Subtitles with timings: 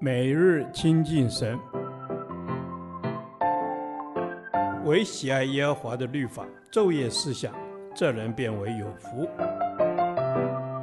[0.00, 1.58] 每日亲近神，
[4.84, 7.54] 唯喜爱耶和华的律法，昼夜思想，
[7.94, 9.28] 这人便为有福。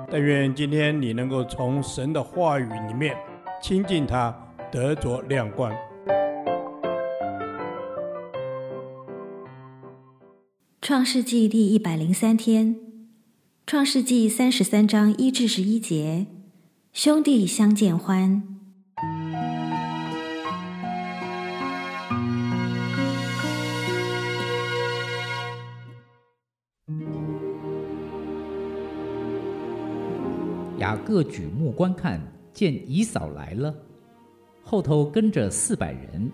[0.09, 3.15] 但愿今天你能够从神的话语里面
[3.61, 4.35] 亲近他，
[4.71, 5.71] 得着亮光。
[10.81, 12.75] 创世纪第一百零三天，
[13.67, 16.25] 创世纪三十三章一至十一节，
[16.91, 18.60] 兄弟相见欢。
[30.81, 32.19] 雅各举目观看，
[32.51, 33.71] 见姨嫂来了，
[34.63, 36.31] 后头跟着四百人，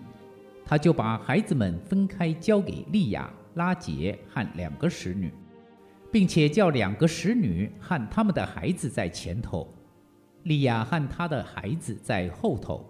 [0.64, 3.30] 他就把孩子们分开，交给利亚。
[3.54, 5.32] 拉杰和两个使女，
[6.12, 9.68] 并且叫两个使女和他们的孩子在前头，
[10.44, 12.88] 利亚和他的孩子在后头，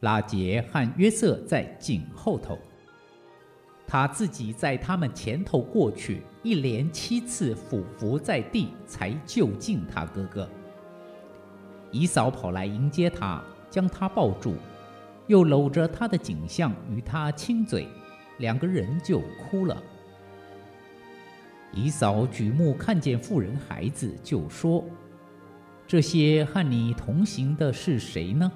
[0.00, 2.58] 拉杰和约瑟在紧后头。
[3.90, 10.46] 他自己在他们前头过去，一连七次俯伏在地，才就近他哥哥。
[11.90, 14.56] 姨嫂跑来迎接他，将他抱住，
[15.26, 17.88] 又搂着他的颈项与他亲嘴。
[18.36, 19.82] 两个人就哭了。
[21.72, 24.84] 姨嫂举目看见妇人孩子，就说
[25.88, 28.52] ：“这些和你同行的是谁呢？”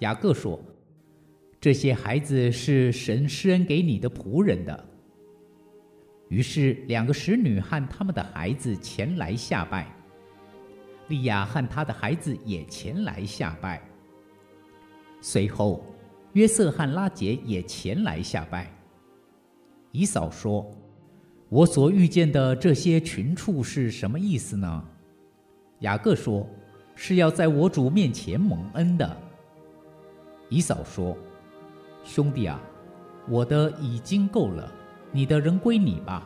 [0.00, 0.58] 雅各说
[1.64, 4.84] ：“这些孩子是神施恩给你的仆人的。”
[6.28, 9.90] 于是两个使女和他们的孩子前来下拜，
[11.08, 13.80] 利亚和他的孩子也前来下拜。
[15.22, 15.82] 随后。
[16.34, 18.68] 约瑟和拉杰也前来下拜。
[19.92, 20.68] 以嫂说
[21.48, 24.84] ：“我所遇见的这些群畜是什么意思呢？”
[25.80, 26.44] 雅各说
[26.96, 29.16] ：“是要在我主面前蒙恩的。”
[30.50, 31.16] 以嫂说
[32.04, 32.60] ：“兄弟啊，
[33.28, 34.70] 我的已经够了，
[35.10, 36.24] 你的仍归你吧。”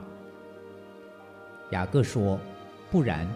[1.70, 2.38] 雅各说
[2.90, 3.26] ：“不然，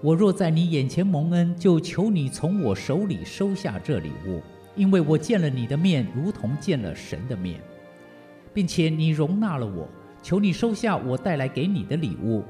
[0.00, 4.40] 我若在你眼前蒙恩，就求你从我手里收下这礼物。”
[4.76, 7.58] 因为我见了你的面，如同见了神的面，
[8.52, 9.88] 并且你容纳了我，
[10.22, 12.44] 求你收下我带来给你的礼物，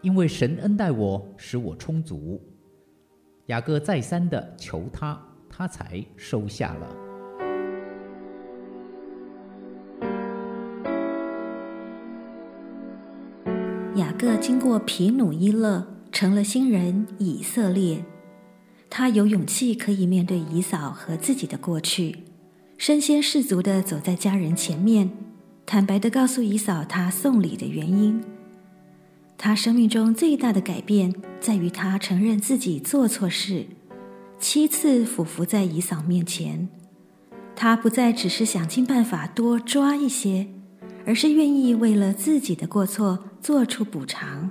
[0.00, 2.40] 因为神恩待我，使我充足。
[3.46, 7.07] 雅各再三的求他，他才收下了。
[14.18, 18.04] 个经过皮努伊勒，成了新人以色列。
[18.90, 22.24] 他有勇气可以面对以嫂和自己的过去，
[22.76, 25.08] 身先士卒地走在家人前面，
[25.64, 28.20] 坦白地告诉以扫他送礼的原因。
[29.36, 33.66] 他生命中最大的改变在于他承认自己做错事，
[34.40, 36.68] 七次俯伏在以嫂面前。
[37.54, 40.48] 他不再只是想尽办法多抓一些，
[41.08, 44.50] 而是愿意为了自己的过错做出补偿。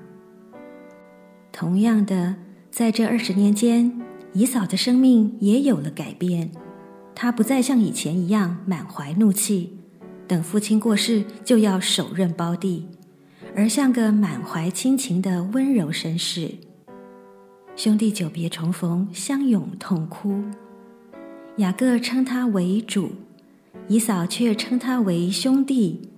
[1.51, 2.33] 同样的，
[2.71, 4.01] 在这二十年间，
[4.33, 6.49] 姨嫂的生命也有了改变，
[7.13, 9.77] 她不再像以前一样满怀怒气，
[10.27, 12.87] 等父亲过世就要手刃胞弟，
[13.55, 16.49] 而像个满怀亲情的温柔绅士。
[17.75, 20.43] 兄弟久别重逢，相拥痛哭。
[21.57, 23.11] 雅各称他为主，
[23.87, 26.09] 姨嫂却称他为兄弟，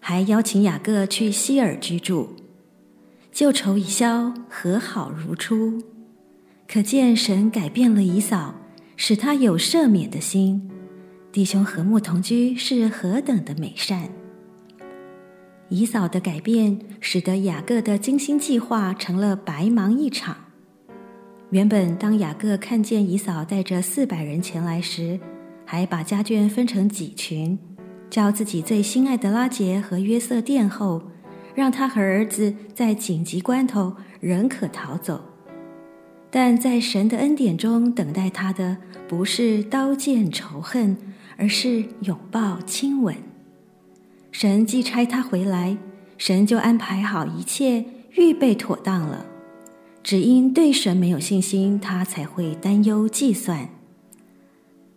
[0.00, 2.30] 还邀请雅各去希尔居住，
[3.30, 5.80] 旧仇已消，和好如初。
[6.66, 8.54] 可见神改变了以扫，
[8.96, 10.70] 使他有赦免的心。
[11.30, 14.08] 弟兄和睦同居是何等的美善！
[15.68, 20.36] 以扫的改变，使得雅各的精心计划成了白忙一场。
[21.50, 25.20] 原本当雅各看见以扫带着四百人前来时，
[25.64, 27.56] 还把家眷分成几群，
[28.10, 31.00] 叫自己最心爱的拉杰和约瑟殿后，
[31.54, 35.22] 让他和儿子在紧急关头仍可逃走。
[36.30, 38.76] 但在神的恩典中等待他的，
[39.08, 40.96] 不是刀剑仇恨，
[41.36, 43.16] 而是拥抱亲吻。
[44.30, 45.76] 神既差他回来，
[46.18, 47.84] 神就安排好一切，
[48.16, 49.26] 预备妥当了。
[50.02, 53.68] 只因对神没有信心，他才会担忧计算。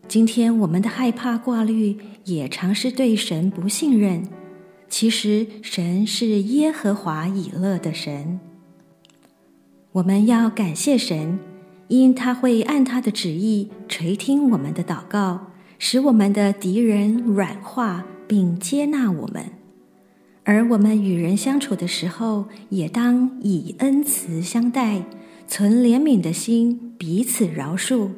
[0.08, 4.24] 今天我们的害怕挂虑，也常是对神不信任。
[4.90, 8.40] 其实神是耶和华以勒的神。
[9.94, 11.40] 我们要感谢神，
[11.88, 15.48] 因他会按他的旨意垂听我们的祷告，
[15.80, 19.46] 使我们的敌人软化并接纳我们。
[20.44, 25.04] 而我们与人相处的时候，也当以恩慈相待，
[25.48, 28.10] 存怜悯的心，彼此饶恕，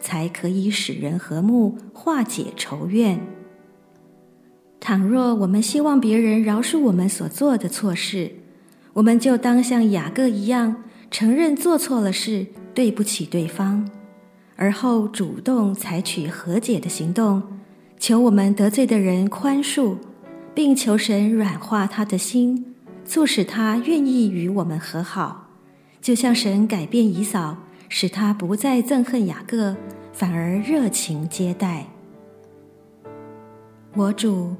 [0.00, 3.20] 才可以使人和睦，化解仇怨。
[4.80, 8.32] 倘若我们希望别人饶恕我们所做的错事，
[8.94, 10.76] 我们就当像雅各一样，
[11.10, 13.88] 承认做错了事，对不起对方，
[14.56, 17.42] 而后主动采取和解的行动，
[17.98, 19.96] 求我们得罪的人宽恕，
[20.54, 22.74] 并求神软化他的心，
[23.04, 25.50] 促使他愿意与我们和好，
[26.00, 27.58] 就像神改变以扫，
[27.90, 29.76] 使他不再憎恨雅各，
[30.14, 31.86] 反而热情接待。
[33.94, 34.54] 我主。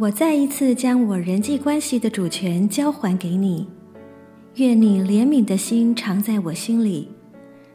[0.00, 3.66] 我再一次将我人际关系的主权交还给你，
[4.54, 7.10] 愿你怜悯的心常在我心里，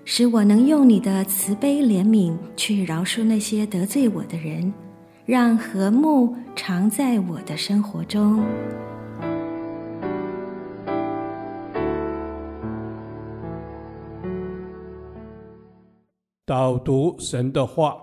[0.05, 4.73] 使我能用你的慈悲怜悯去饶恕那些得罪我的人，
[5.25, 8.41] 让和睦常在我的生活中。
[16.45, 17.95] 导读神的话。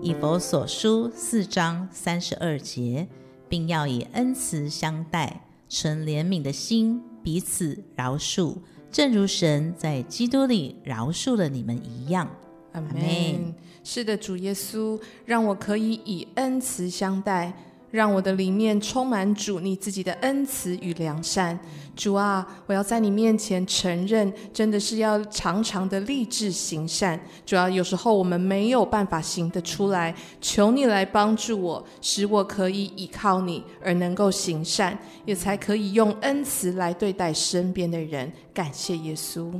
[0.00, 3.06] 以佛所书四章三十二节，
[3.46, 8.56] 并要以恩慈相待，存怜悯的心，彼此饶恕，
[8.90, 12.26] 正如神在基督里饶恕了你们一样。
[12.72, 13.54] 阿门。
[13.84, 17.52] 是的，主耶稣，让我可以以恩慈相待。
[17.96, 21.58] 让我的里面充满主你自己的恩慈与良善，
[21.96, 27.18] 主啊，我要在你面前承认，真的是要常常的立志行善。
[27.46, 38.30] 主要有时候我们没有办法行得出来，求你来帮助我，使我可以依靠你而能够行善，也才可以用恩慈来对待身边的人。
[38.52, 39.50] 感谢耶稣，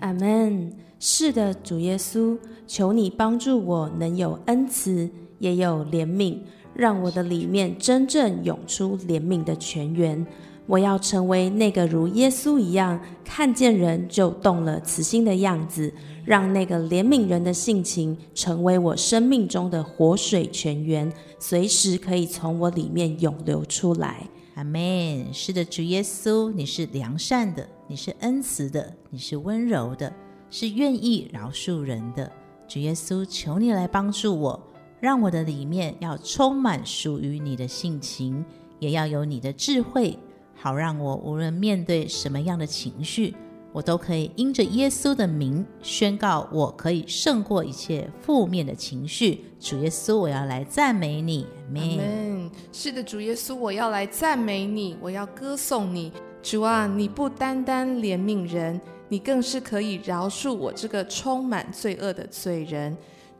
[0.00, 0.70] 阿门。
[1.00, 2.36] 是的，主耶稣，
[2.66, 5.08] 求你帮助我能有恩慈，
[5.38, 6.36] 也有怜悯。
[6.78, 10.24] 让我的里面真正涌出怜悯的泉源。
[10.64, 15.92] 我要成为那个如耶稣一样，看见人就动了慈心的样子，
[16.24, 24.28] 让那个怜悯人的性情成为我生命中的活水泉源，随时可以从我里面涌流出来。
[24.54, 25.34] 阿门。
[25.34, 30.12] 是的，主耶稣，你是良善的，你是恩慈的，你是温柔的，
[30.48, 32.30] 是愿意饶恕人的。
[32.68, 34.67] 主耶稣，求你来帮助我。
[35.00, 38.44] 让我的里面要充满属于你的性情，
[38.80, 40.18] 也要有你的智慧，
[40.54, 43.34] 好让我无论面对什么样的情绪，
[43.72, 49.44] 我都可以因着耶稣的名宣告，我可以胜过一切负面的情绪。
[49.60, 51.46] 主耶稣，我要来赞美你。
[51.70, 52.50] Amen。
[52.72, 56.12] 是的，主耶稣，我要来赞美你，我要歌颂你。
[56.42, 62.96] 主啊，你不单单怜悯人，你更是可以饶恕我这个充满罪恶的罪人。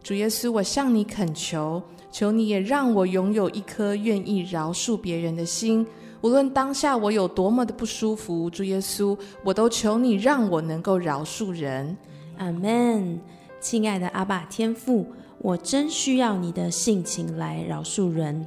[0.08, 5.86] 主耶稣，我向你恳求，求你也让我拥有一颗愿意饶恕别人的心。
[6.22, 9.14] 无论当下我有多么的不舒服，主耶稣，
[9.44, 11.94] 我都求你让我能够饶恕人。
[12.38, 13.20] 阿门。
[13.60, 15.04] 亲爱的阿爸天父，
[15.42, 18.46] 我真需要你的性情来饶恕人。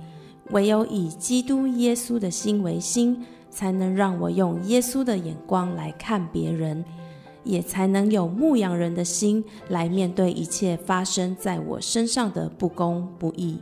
[0.49, 6.83] 唯有以基督耶稣的心为心，才能让我用耶稣的眼光来看别人。
[7.43, 13.57] 也才能有牧羊人的心来面对一切发生在我身上的不公不义。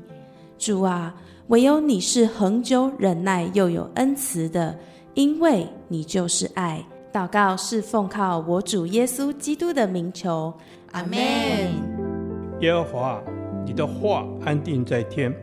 [0.58, 1.16] 主啊，
[1.48, 4.78] 唯有你是恒久忍耐又有恩慈的，
[5.14, 6.84] 因为你就是爱。
[7.12, 10.54] 祷告是奉靠我主耶稣基督的名求，
[10.92, 11.18] 阿门。
[12.60, 13.24] 耶和华，
[13.66, 15.34] 你的话安定在天，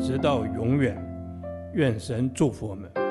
[0.00, 1.00] 直到永远。
[1.72, 3.03] 愿神祝福我们。